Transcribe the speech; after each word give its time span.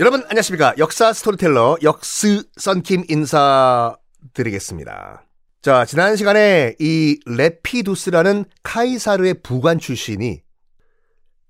여러분 0.00 0.22
안녕하십니까 0.24 0.74
역사 0.78 1.12
스토리텔러 1.12 1.76
역스 1.82 2.44
썬킴 2.56 3.04
인사드리겠습니다 3.08 5.24
자 5.62 5.84
지난 5.84 6.16
시간에 6.16 6.74
이 6.80 7.20
레피두스라는 7.26 8.44
카이사르의 8.62 9.34
부관 9.42 9.78
출신이 9.78 10.42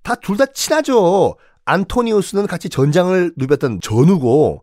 다 0.03 0.17
둘 0.17 0.37
다 0.37 0.47
친하죠 0.47 1.37
안토니우스는 1.65 2.47
같이 2.47 2.69
전장을 2.69 3.33
누볐던 3.37 3.81
전우고 3.81 4.63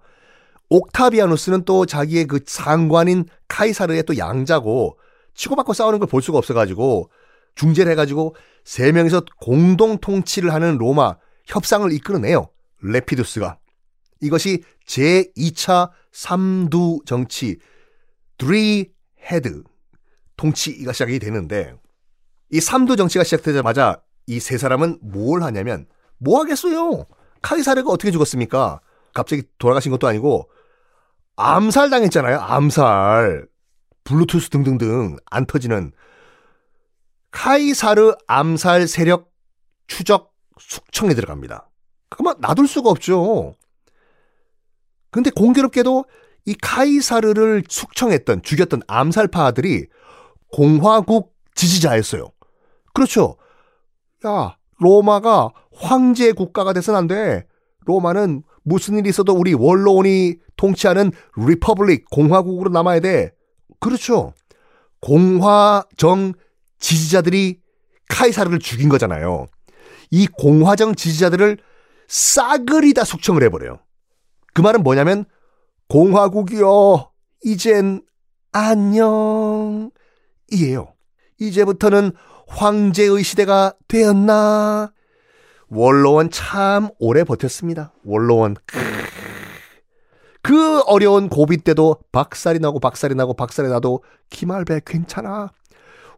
옥타비아누스는 0.69 1.65
또 1.65 1.85
자기의 1.87 2.27
그 2.27 2.39
상관인 2.45 3.25
카이사르의 3.47 4.03
또 4.03 4.17
양자고 4.17 4.97
치고받고 5.33 5.73
싸우는 5.73 5.97
걸 5.99 6.07
볼 6.07 6.21
수가 6.21 6.37
없어가지고 6.37 7.09
중재를 7.55 7.91
해가지고 7.93 8.35
세 8.63 8.91
명이서 8.91 9.23
공동 9.39 9.97
통치를 9.97 10.53
하는 10.53 10.77
로마 10.77 11.15
협상을 11.47 11.91
이끌어내요. 11.91 12.49
레피두스가. 12.83 13.57
이것이 14.21 14.63
제2차 14.87 15.91
삼두 16.11 17.01
정치, 17.05 17.57
head 18.41 19.63
통치가 20.37 20.93
시작이 20.93 21.19
되는데 21.19 21.73
이 22.51 22.59
삼두 22.59 22.95
정치가 22.95 23.23
시작되자마자 23.23 24.01
이 24.27 24.39
세 24.39 24.57
사람은 24.57 24.99
뭘 25.01 25.43
하냐면 25.43 25.87
뭐 26.17 26.39
하겠어요? 26.41 27.05
카이사르가 27.41 27.89
어떻게 27.91 28.11
죽었습니까? 28.11 28.79
갑자기 29.13 29.43
돌아가신 29.57 29.91
것도 29.91 30.07
아니고 30.07 30.49
암살 31.35 31.89
당했잖아요. 31.89 32.39
암살. 32.39 33.47
블루투스 34.03 34.49
등등등 34.49 35.17
안 35.29 35.45
터지는 35.45 35.91
카이사르 37.31 38.13
암살 38.27 38.87
세력 38.87 39.31
추적 39.87 40.33
숙청에 40.59 41.13
들어갑니다. 41.13 41.69
그러면 42.09 42.35
놔둘 42.39 42.67
수가 42.67 42.89
없죠. 42.89 43.55
근데 45.11 45.29
공교롭게도 45.29 46.05
이 46.45 46.55
카이사르를 46.55 47.63
숙청했던 47.67 48.41
죽였던 48.41 48.81
암살파들이 48.87 49.87
공화국 50.51 51.33
지지자였어요. 51.53 52.31
그렇죠. 52.93 53.37
야, 54.25 54.57
로마가 54.79 55.51
황제 55.73 56.31
국가가 56.31 56.73
돼서는 56.73 56.97
안 56.97 57.07
돼. 57.07 57.45
로마는 57.85 58.43
무슨 58.63 58.97
일이 58.97 59.09
있어도 59.09 59.33
우리 59.33 59.53
원로원이 59.53 60.35
통치하는 60.55 61.11
republic 61.37 62.09
공화국으로 62.09 62.69
남아야 62.69 62.99
돼. 62.99 63.31
그렇죠. 63.79 64.33
공화정 65.01 66.33
지지자들이 66.79 67.59
카이사르를 68.09 68.59
죽인 68.59 68.89
거잖아요. 68.89 69.47
이 70.11 70.27
공화정 70.27 70.93
지지자들을 70.95 71.57
싸그리 72.07 72.93
다 72.93 73.03
숙청을 73.03 73.43
해버려요. 73.43 73.79
그 74.53 74.61
말은 74.61 74.83
뭐냐면 74.83 75.25
공화국이요 75.89 77.11
이젠 77.43 78.01
안녕 78.51 79.91
이에요. 80.51 80.93
이제부터는 81.39 82.11
황제의 82.47 83.23
시대가 83.23 83.73
되었나? 83.87 84.91
원로원 85.69 86.29
참 86.29 86.89
오래 86.99 87.23
버텼습니다. 87.23 87.93
원로원. 88.03 88.55
그 90.41 90.81
어려운 90.81 91.29
고비 91.29 91.57
때도 91.57 91.97
박살이 92.11 92.59
나고 92.59 92.79
박살이 92.79 93.15
나고 93.15 93.33
박살이 93.35 93.69
나도 93.69 94.03
기말배 94.29 94.81
괜찮아. 94.85 95.51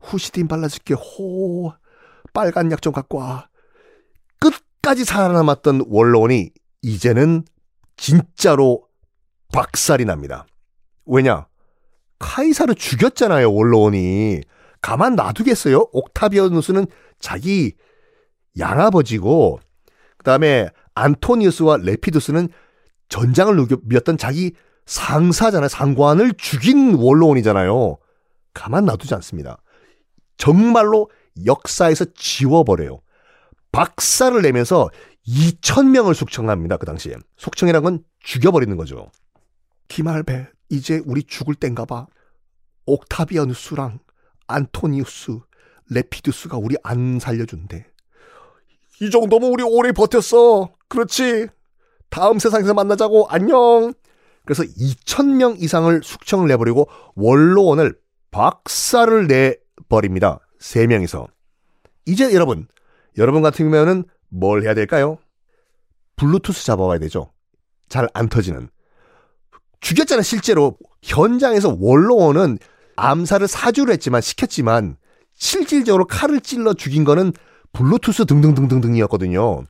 후시딘 0.02 0.48
발라줄게 0.48 0.96
호. 0.96 1.74
빨간 2.34 2.72
약 2.72 2.82
좀 2.82 2.94
갖고 2.94 3.20
와. 3.20 3.48
끝까지 4.40 5.06
살아남았던 5.06 5.86
원로원이 5.88 6.50
이제는 6.82 7.46
진짜로 7.98 8.88
박살이 9.52 10.06
납니다. 10.06 10.46
왜냐? 11.06 11.48
카이사를 12.20 12.74
죽였잖아요, 12.76 13.54
원로원이. 13.54 14.42
가만 14.82 15.16
놔두겠어요? 15.16 15.88
옥타비아누스는 15.92 16.88
자기 17.20 17.74
양아버지고, 18.58 19.60
그 20.18 20.24
다음에 20.24 20.70
안토니우스와 20.96 21.78
레피두스는 21.78 22.50
전장을 23.10 23.56
누볐던 23.56 24.18
자기 24.18 24.54
상사잖아요. 24.86 25.68
상관을 25.70 26.34
죽인 26.38 26.96
원로원이잖아요. 26.96 27.98
가만 28.54 28.86
놔두지 28.86 29.14
않습니다. 29.16 29.58
정말로 30.38 31.10
역사에서 31.46 32.06
지워버려요. 32.16 33.00
박살을 33.72 34.42
내면서 34.42 34.90
2천명을 35.28 36.14
숙청합니다. 36.14 36.78
그 36.78 36.86
당시에. 36.86 37.16
숙청이란 37.38 37.84
건 37.84 38.04
죽여버리는 38.20 38.76
거죠. 38.78 39.12
기말배, 39.88 40.48
이제 40.70 41.02
우리 41.06 41.24
죽을 41.24 41.56
땐가 41.56 41.86
봐. 41.86 42.08
옥타비아누스랑 42.86 44.00
안토니우스, 44.48 45.40
레피두스가 45.90 46.58
우리 46.58 46.76
안 46.84 47.20
살려준대. 47.20 47.86
이 49.02 49.10
정도면 49.10 49.52
우리 49.52 49.64
오래 49.64 49.92
버텼어. 49.92 50.74
그렇지. 50.88 51.48
다음 52.10 52.40
세상에서 52.40 52.74
만나자고. 52.74 53.28
안녕. 53.30 53.94
그래서 54.46 54.64
2천명 54.64 55.62
이상을 55.62 56.02
숙청을 56.04 56.48
내버리고 56.50 56.88
원로원을 57.16 57.98
박살을 58.32 59.28
내버립니다. 59.28 60.40
3명이서. 60.60 61.28
이제 62.06 62.34
여러분, 62.34 62.68
여러분 63.18 63.42
같은 63.42 63.70
경우에는 63.70 64.04
뭘 64.34 64.64
해야 64.64 64.74
될까요? 64.74 65.18
블루투스 66.16 66.66
잡아와야 66.66 67.00
되죠. 67.00 67.32
잘 67.90 68.08
안 68.14 68.30
터지는. 68.30 68.70
죽였잖아, 69.80 70.22
실제로. 70.22 70.78
현장에서 71.04 71.78
원로원은 71.80 72.58
암살을 72.96 73.48
사주를 73.48 73.94
했지만, 73.94 74.22
시켰지만, 74.22 74.98
실질적으로 75.34 76.06
칼을 76.06 76.42
찔러 76.42 76.74
죽인 76.74 77.04
거는 77.04 77.34
블루투스 77.74 78.26
등등등등등이었거든요. 78.26 79.64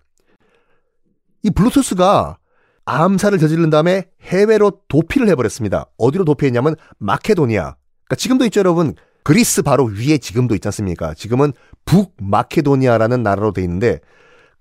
이 1.44 1.50
블루투스가 1.50 2.38
암살을 2.86 3.40
저지른 3.40 3.70
다음에 3.70 4.10
해외로 4.22 4.72
도피를 4.88 5.28
해버렸습니다. 5.30 5.88
어디로 5.98 6.26
도피했냐면 6.26 6.76
마케도니아. 7.00 7.76
그러니까 8.06 8.16
지금도 8.18 8.46
있죠, 8.46 8.60
여러분. 8.60 8.94
그리스 9.24 9.62
바로 9.62 9.86
위에 9.86 10.18
지금도 10.18 10.54
있지 10.56 10.68
않습니까? 10.68 11.14
지금은 11.14 11.54
북마케도니아라는 11.86 13.24
나라로 13.24 13.54
돼 13.54 13.62
있는데 13.64 14.00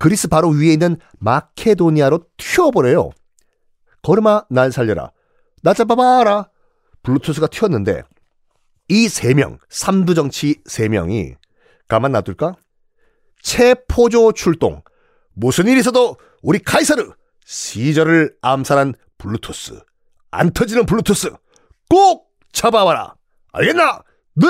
그리스 0.03 0.27
바로 0.27 0.49
위에 0.49 0.73
있는 0.73 0.97
마케도니아로 1.21 2.25
튀어버려요. 2.37 3.11
걸음아 4.03 4.47
날 4.51 4.73
살려라. 4.73 5.13
나 5.63 5.73
잡아봐라. 5.75 6.49
블루투스가 7.05 7.47
튀었는데 7.47 8.03
이 8.89 9.09
세 9.09 9.33
명, 9.33 9.59
삼두 9.69 10.15
정치 10.15 10.61
세 10.65 10.89
명이 10.89 11.37
가만 11.87 12.11
놔둘까? 12.11 12.57
체포조 13.43 14.33
출동. 14.33 14.83
무슨 15.35 15.69
일이 15.69 15.79
있어도 15.79 16.17
우리 16.43 16.59
카이사르 16.59 17.13
시저를 17.45 18.35
암살한 18.43 18.95
블루투스. 19.19 19.81
안 20.33 20.51
터지는 20.51 20.85
블루투스. 20.85 21.31
꼭 21.89 22.29
잡아와라. 22.51 23.15
알겠나? 23.53 24.03
네! 24.35 24.47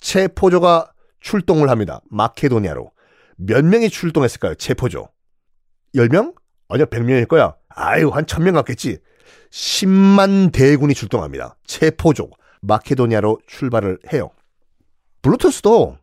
체포조가 0.00 0.92
출동을 1.20 1.70
합니다. 1.70 2.00
마케도니아로. 2.10 2.90
몇 3.36 3.64
명이 3.64 3.90
출동했을까요? 3.90 4.54
체포조. 4.54 5.08
10명? 5.94 6.34
아니요, 6.68 6.86
100명일 6.86 7.28
거야. 7.28 7.54
아유, 7.68 8.08
한 8.08 8.24
1000명 8.24 8.54
같겠지. 8.54 8.98
10만 9.50 10.52
대군이 10.52 10.94
출동합니다. 10.94 11.56
체포조. 11.66 12.30
마케도니아로 12.62 13.40
출발을 13.46 13.98
해요. 14.12 14.30
블루투스도 15.22 15.98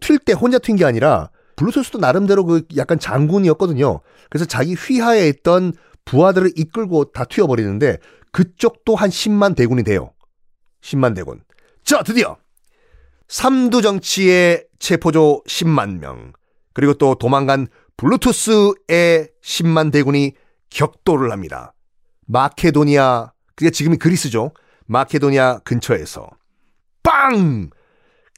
튈 0.00 0.18
때 0.18 0.32
혼자 0.32 0.58
튄 0.58 0.78
게 0.78 0.84
아니라 0.84 1.30
블루투스도 1.56 1.98
나름대로 1.98 2.44
그 2.44 2.62
약간 2.76 2.98
장군이었거든요. 2.98 4.00
그래서 4.30 4.44
자기 4.44 4.74
휘하에 4.74 5.28
있던 5.28 5.72
부하들을 6.04 6.52
이끌고 6.56 7.12
다 7.12 7.24
튀어버리는데 7.24 7.98
그쪽도 8.32 8.94
한 8.94 9.10
10만 9.10 9.56
대군이 9.56 9.82
돼요. 9.82 10.12
10만 10.82 11.14
대군. 11.14 11.42
자, 11.84 12.02
드디어 12.02 12.36
삼두 13.28 13.82
정치의 13.82 14.66
체포조 14.78 15.42
10만 15.48 15.98
명, 15.98 16.32
그리고 16.76 16.92
또 16.92 17.14
도망간 17.14 17.68
블루투스의 17.96 19.30
10만 19.42 19.90
대군이 19.90 20.34
격돌을 20.68 21.32
합니다. 21.32 21.72
마케도니아, 22.26 23.32
그게 23.54 23.70
지금이 23.70 23.96
그리스죠. 23.96 24.52
마케도니아 24.84 25.60
근처에서 25.60 26.28
빵! 27.02 27.70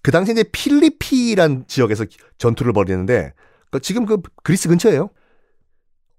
그 0.05 0.13
당시 0.13 0.31
이제 0.31 0.45
필리피란 0.53 1.65
지역에서 1.67 2.05
전투를 2.39 2.73
벌이는데 2.73 3.33
그 3.73 3.81
지금 3.81 4.07
그 4.07 4.23
그리스 4.45 4.69
근처예요. 4.69 5.11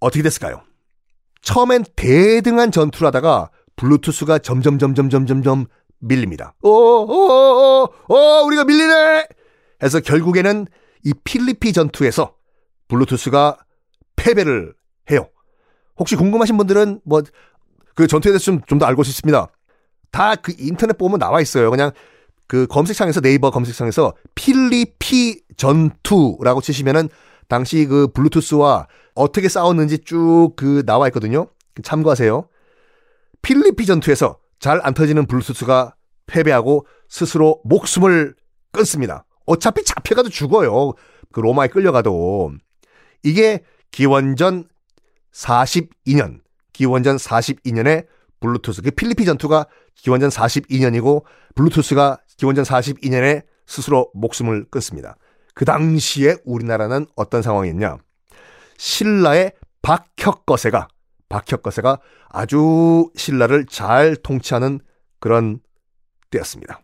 어떻게 0.02 0.22
됐을까요? 0.22 0.62
처음엔 1.42 1.86
대등한 1.96 2.70
전투를 2.74 3.08
하다가 3.08 3.50
블루투스가 3.78 4.40
점점 4.40 4.78
점점 4.78 5.10
점점 5.10 5.42
점 5.42 5.68
밀립니다. 6.00 6.54
어, 6.64 6.70
어, 6.70 7.14
어, 7.14 7.84
어, 7.84 8.14
어, 8.14 8.44
우리가 8.44 8.66
밀리네! 8.66 9.26
해서 9.82 10.02
결국에는 10.02 10.68
이 11.04 11.14
필리피 11.24 11.74
전투에서 11.74 12.36
블루투스가 12.88 13.58
패배를 14.16 14.74
해요. 15.12 15.28
혹시 15.98 16.16
궁금하신 16.16 16.58
분들은 16.58 17.02
뭐 17.06 17.22
그 17.96 18.08
전투에 18.08 18.32
대해서 18.32 18.46
좀좀더 18.46 18.86
알고 18.86 19.04
싶습니다. 19.04 19.50
다 20.12 20.36
그 20.36 20.54
인터넷 20.58 20.98
보면 20.98 21.20
나와 21.20 21.42
있어요. 21.42 21.70
그냥 21.70 21.92
그 22.48 22.66
검색창에서 22.68 23.20
네이버 23.20 23.52
검색창에서 23.52 24.14
필리피 24.36 25.42
전투라고 25.58 26.62
치시면은 26.62 27.10
당시 27.50 27.86
그 27.86 28.08
블루투스와 28.14 28.88
어떻게 29.16 29.50
싸웠는지 29.50 29.98
쭉 30.00 30.54
그 30.56 30.84
나와 30.86 31.08
있거든요. 31.08 31.48
참고하세요. 31.84 32.48
필리피 33.42 33.86
전투에서 33.86 34.38
잘 34.60 34.80
안 34.84 34.94
터지는 34.94 35.26
블루투스가 35.26 35.94
패배하고 36.28 36.86
스스로 37.10 37.60
목숨을 37.66 38.34
끊습니다. 38.72 39.26
어차피 39.50 39.84
잡혀가도 39.84 40.30
죽어요. 40.30 40.94
그 41.32 41.40
로마에 41.40 41.70
끌려가도. 41.70 42.52
이게 43.24 43.64
기원전 43.92 44.70
42년, 45.34 46.42
기원전 46.72 47.18
42년에 47.18 48.06
블루투스, 48.40 48.84
그 48.84 48.92
필리피 48.92 49.26
전투가 49.26 49.66
기원전 49.96 50.30
42년이고 50.30 51.24
블루투스가 51.56 52.20
기원전 52.38 52.64
42년에 52.64 53.44
스스로 53.66 54.12
목숨을 54.14 54.66
끊습니다. 54.70 55.18
그 55.56 55.66
당시에 55.66 56.38
우리나라는 56.46 57.08
어떤 57.16 57.42
상황이었냐? 57.42 57.98
신라의 58.78 59.54
박혁거세가 59.82 60.88
박혁거세가 61.28 62.00
아주 62.30 63.12
신라를 63.16 63.66
잘 63.66 64.16
통치하는 64.16 64.80
그런 65.20 65.60
때였습니다. 66.30 66.82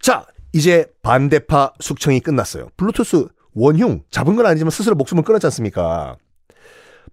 자, 0.00 0.26
이제 0.54 0.86
반대파 1.02 1.74
숙청이 1.80 2.20
끝났어요. 2.20 2.68
블루투스 2.76 3.26
원흉 3.54 4.02
잡은 4.10 4.36
건 4.36 4.46
아니지만 4.46 4.70
스스로 4.70 4.94
목숨을 4.96 5.24
끊었지 5.24 5.46
않습니까? 5.46 6.16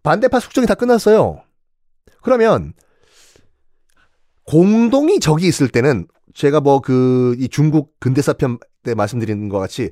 반대파 0.03 0.39
숙청이 0.39 0.67
다 0.67 0.75
끝났어요. 0.75 1.41
그러면 2.21 2.73
공동이 4.45 5.19
적이 5.19 5.47
있을 5.47 5.67
때는 5.69 6.07
제가 6.33 6.61
뭐 6.61 6.79
그 6.81 7.35
이 7.39 7.49
중국 7.49 7.99
근대사 7.99 8.33
편 8.33 8.57
때 8.83 8.95
말씀드린 8.95 9.47
것 9.47 9.59
같이 9.59 9.91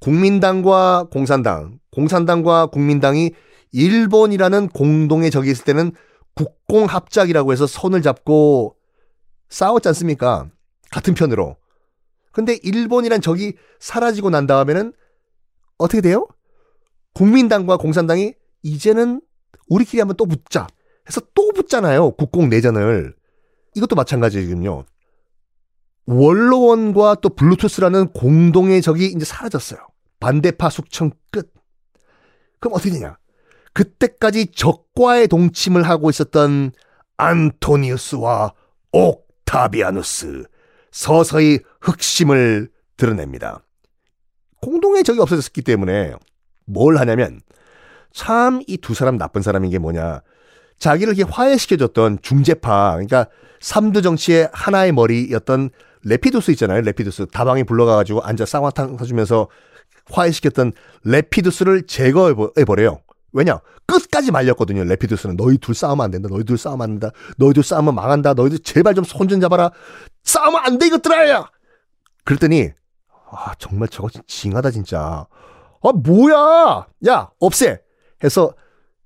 국민당과 0.00 1.06
공산당, 1.12 1.78
공산당과 1.92 2.66
국민당이 2.66 3.30
일본이라는 3.70 4.68
공동의 4.70 5.30
적이 5.30 5.52
있을 5.52 5.64
때는 5.64 5.92
국공합작이라고 6.34 7.52
해서 7.52 7.66
손을 7.68 8.02
잡고 8.02 8.74
싸웠지 9.48 9.86
않습니까? 9.88 10.48
같은 10.90 11.14
편으로. 11.14 11.56
근데 12.34 12.58
일본이란 12.62 13.20
적이 13.20 13.54
사라지고 13.78 14.28
난 14.28 14.46
다음에는 14.46 14.92
어떻게 15.78 16.00
돼요? 16.00 16.26
국민당과 17.14 17.76
공산당이 17.76 18.34
이제는 18.62 19.22
우리끼리 19.68 20.00
한번 20.00 20.16
또 20.16 20.26
붙자 20.26 20.66
해서 21.08 21.20
또 21.34 21.52
붙잖아요. 21.52 22.10
국공 22.12 22.48
내전을. 22.48 23.14
이것도 23.76 23.94
마찬가지거든요. 23.94 24.84
원로원과 26.06 27.16
또 27.22 27.28
블루투스라는 27.30 28.08
공동의 28.08 28.82
적이 28.82 29.06
이제 29.06 29.24
사라졌어요. 29.24 29.80
반대파 30.18 30.70
숙청 30.70 31.12
끝. 31.30 31.52
그럼 32.58 32.74
어떻게 32.74 32.90
되냐? 32.90 33.16
그때까지 33.72 34.52
적과의 34.52 35.28
동침을 35.28 35.82
하고 35.84 36.10
있었던 36.10 36.72
안토니우스와 37.16 38.52
옥타비아누스 38.92 40.44
서서히 40.94 41.58
흑심을 41.80 42.70
드러냅니다. 42.96 43.64
공동의 44.62 45.02
적이 45.02 45.20
없어졌기 45.20 45.62
때문에 45.62 46.14
뭘 46.66 46.96
하냐면 46.98 47.40
참 48.12 48.60
이 48.68 48.78
두 48.78 48.94
사람 48.94 49.18
나쁜 49.18 49.42
사람인 49.42 49.70
게 49.70 49.78
뭐냐. 49.80 50.22
자기를 50.78 51.16
이렇게 51.16 51.28
화해시켜줬던 51.30 52.18
중재파, 52.22 52.92
그러니까 52.92 53.26
삼두 53.60 54.02
정치의 54.02 54.50
하나의 54.52 54.92
머리였던 54.92 55.70
레피두스 56.04 56.52
있잖아요. 56.52 56.80
레피두스. 56.82 57.26
다방에 57.32 57.64
불러가가지고 57.64 58.22
앉아 58.22 58.46
쌍화탕 58.46 58.96
사주면서 58.98 59.48
화해시켰던 60.12 60.72
레피두스를 61.04 61.86
제거해버려요. 61.88 63.00
왜냐? 63.32 63.58
끝까지 63.86 64.30
말렸거든요. 64.30 64.84
레피두스는. 64.84 65.36
너희 65.36 65.58
둘 65.58 65.74
싸우면 65.74 66.04
안 66.04 66.10
된다. 66.12 66.28
너희 66.30 66.44
둘 66.44 66.56
싸우면 66.56 66.82
안 66.82 66.90
된다. 67.00 67.10
너희 67.36 67.52
둘 67.52 67.64
싸우면 67.64 67.94
망한다. 67.96 68.34
너희들 68.34 68.60
제발 68.60 68.94
좀 68.94 69.04
손 69.04 69.28
좀 69.28 69.40
잡아라. 69.40 69.72
싸우면 70.24 70.60
안 70.64 70.78
돼, 70.78 70.86
이것들아! 70.86 71.50
그랬더니, 72.24 72.70
아, 73.30 73.54
정말 73.58 73.88
저거 73.88 74.08
징하다, 74.26 74.70
진짜. 74.70 75.26
아, 75.82 75.92
뭐야! 75.92 76.86
야, 77.06 77.30
없애! 77.38 77.80
해서 78.22 78.54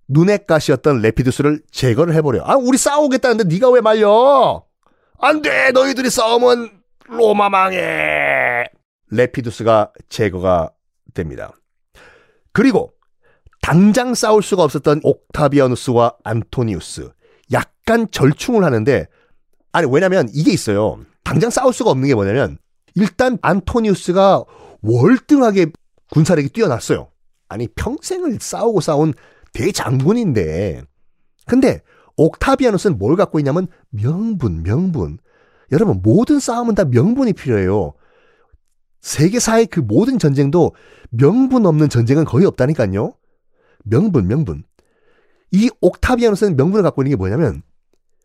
눈의 0.09 0.47
가시였던 0.47 1.03
레피두스를 1.03 1.63
제거를 1.71 2.15
해버려. 2.15 2.43
아, 2.45 2.57
우리 2.57 2.79
싸우겠다는데 2.79 3.45
네가 3.45 3.71
왜 3.71 3.81
말려? 3.81 4.65
안 5.19 5.43
돼! 5.43 5.73
너희들이 5.73 6.09
싸우면 6.11 6.83
로마 7.09 7.49
망해! 7.49 8.65
레피두스가 9.11 9.93
제거가 10.09 10.71
됩니다. 11.15 11.53
그리고 12.53 12.93
당장 13.63 14.15
싸울 14.15 14.43
수가 14.43 14.63
없었던 14.63 15.01
옥타비아누스와 15.03 16.17
안토니우스 16.25 17.11
약간 17.53 18.09
절충을 18.11 18.63
하는데 18.65 19.07
아니 19.73 19.87
왜냐면 19.91 20.29
이게 20.33 20.53
있어요. 20.53 21.01
당장 21.25 21.51
싸울 21.51 21.73
수가 21.73 21.91
없는 21.91 22.09
게 22.09 22.15
뭐냐면 22.15 22.59
일단 22.95 23.39
안토니우스가 23.43 24.45
월등하게 24.83 25.73
군사력이 26.11 26.51
뛰어났어요. 26.51 27.09
아니 27.49 27.69
평생을 27.69 28.39
싸우고 28.41 28.81
싸운 28.81 29.15
대장군인데 29.53 30.83
근데 31.47 31.83
옥타비아누스는 32.17 32.99
뭘 32.99 33.17
갖고 33.17 33.39
있냐면 33.39 33.69
명분 33.91 34.63
명분 34.63 35.19
여러분 35.73 36.01
모든 36.03 36.41
싸움은 36.41 36.75
다 36.75 36.85
명분이 36.85 37.35
필요해요. 37.35 37.95
세계사의 39.01 39.67
그 39.67 39.81
모든 39.81 40.19
전쟁도 40.19 40.75
명분 41.11 41.67
없는 41.67 41.89
전쟁은 41.89 42.25
거의 42.25 42.47
없다니까요. 42.47 43.15
명분, 43.85 44.27
명분. 44.27 44.65
이 45.51 45.71
옥타비아누스는 45.81 46.57
명분을 46.57 46.83
갖고 46.83 47.03
있는 47.03 47.11
게 47.11 47.17
뭐냐면 47.17 47.63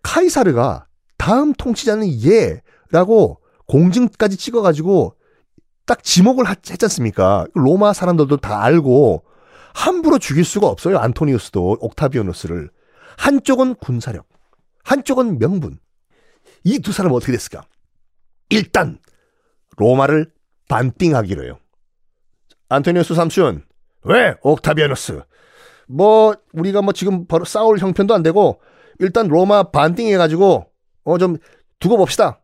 카이사르가 0.02 0.88
다음 1.24 1.54
통치자는 1.54 2.06
얘라고 2.22 3.40
공증까지 3.68 4.36
찍어가지고 4.36 5.16
딱 5.86 6.04
지목을 6.04 6.50
했지 6.50 6.74
않습니까? 6.84 7.48
로마 7.54 7.94
사람들도 7.94 8.36
다 8.38 8.62
알고 8.62 9.24
함부로 9.74 10.20
죽일 10.20 10.44
수가 10.44 10.68
없어요. 10.68 10.98
안토니우스도 10.98 11.78
옥타비아누스를. 11.80 12.70
한쪽은 13.16 13.76
군사력, 13.76 14.28
한쪽은 14.84 15.40
명분. 15.40 15.80
이 16.66 16.80
두 16.80 16.92
사람은 16.92 17.16
어떻게 17.16 17.32
됐을까? 17.32 17.64
일단 18.50 19.00
로마를 19.78 20.30
반띵하기로 20.68 21.46
해요. 21.46 21.58
안토니우스 22.68 23.16
삼촌, 23.16 23.64
왜 24.02 24.36
옥타비아누스? 24.42 25.22
뭐 25.88 26.36
우리가 26.52 26.82
뭐 26.82 26.92
지금 26.92 27.28
바로 27.28 27.46
싸울 27.46 27.78
형편도 27.78 28.14
안 28.14 28.24
되고 28.24 28.60
일단 29.00 29.30
로마 29.30 29.64
반띵해 29.72 30.18
가지고 30.18 30.73
어 31.04 31.18
좀 31.18 31.38
두고 31.80 31.98
봅시다. 31.98 32.40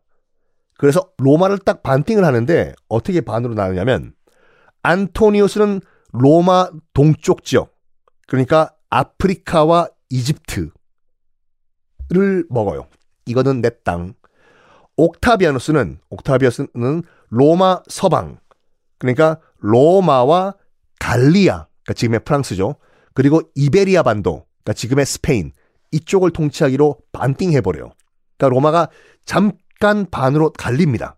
그래서 0.78 1.10
로마를 1.18 1.58
딱 1.58 1.82
반띵을 1.82 2.24
하는데 2.24 2.74
어떻게 2.88 3.20
반으로 3.20 3.54
나누냐면 3.54 4.14
안토니우스는 4.82 5.80
로마 6.12 6.70
동쪽 6.94 7.44
지역 7.44 7.74
그러니까 8.26 8.74
아프리카와 8.90 9.88
이집트를 10.10 10.72
먹어요. 12.48 12.86
이거는 13.26 13.60
내 13.60 13.70
땅. 13.84 14.14
옥타비아누스는 14.96 16.00
옥타비아스는 16.10 17.02
로마 17.30 17.82
서방 17.88 18.38
그러니까 18.98 19.40
로마와 19.58 20.54
갈리아 20.98 21.66
그러니까 21.84 21.94
지금의 21.94 22.20
프랑스죠. 22.24 22.76
그리고 23.14 23.40
이베리아 23.54 24.02
반도, 24.02 24.44
그러니까 24.62 24.72
지금의 24.74 25.06
스페인 25.06 25.52
이쪽을 25.92 26.30
통치하기로 26.30 26.98
반띵해버려요. 27.12 27.90
그러니까 28.40 28.48
로마가 28.48 28.88
잠깐 29.26 30.06
반으로 30.10 30.52
갈립니다. 30.52 31.16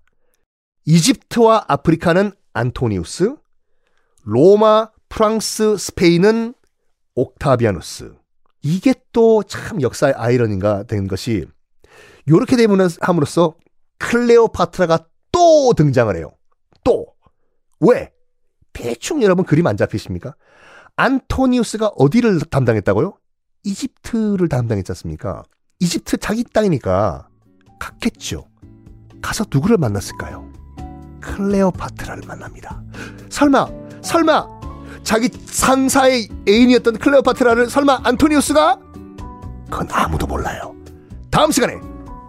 이집트와 0.84 1.66
아프리카는 1.68 2.32
안토니우스, 2.52 3.36
로마, 4.24 4.90
프랑스, 5.08 5.76
스페인은 5.76 6.54
옥타비아누스. 7.14 8.14
이게 8.64 8.94
또 9.12 9.42
참 9.44 9.80
역사의 9.82 10.14
아이러니가 10.14 10.84
된 10.84 11.06
것이 11.06 11.46
이렇게 12.26 12.56
되면 12.56 12.88
함으로써 13.00 13.54
클레오파트라가 13.98 15.06
또 15.30 15.72
등장을 15.76 16.14
해요. 16.16 16.30
또. 16.84 17.06
왜? 17.80 18.12
대충 18.72 19.22
여러분 19.22 19.44
그림 19.44 19.66
안 19.66 19.76
잡히십니까? 19.76 20.34
안토니우스가 20.96 21.88
어디를 21.96 22.40
담당했다고요? 22.40 23.16
이집트를 23.64 24.48
담당했지 24.48 24.92
않습니까? 24.92 25.42
이집트 25.82 26.18
자기 26.18 26.44
땅이니까 26.44 27.26
갔겠죠. 27.80 28.46
가서 29.20 29.44
누구를 29.52 29.78
만났을까요? 29.78 30.48
클레오파트라를 31.20 32.22
만납니다. 32.24 32.80
설마, 33.30 33.66
설마 34.00 34.46
자기 35.02 35.28
상사의 35.28 36.28
애인이었던 36.48 36.98
클레오파트라를 36.98 37.68
설마 37.68 38.02
안토니우스가 38.04 38.78
그건 39.70 39.88
아무도 39.90 40.28
몰라요. 40.28 40.72
다음 41.32 41.50
시간에 41.50 41.74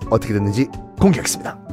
어떻게 0.10 0.34
됐는지 0.34 0.68
공개하겠습니다. 1.00 1.73